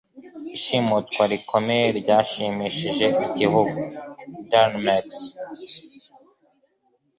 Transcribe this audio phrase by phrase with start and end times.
[0.55, 3.79] Ishimutwa rikomeye ryashimishije igihugu
[4.49, 5.07] (darinmex)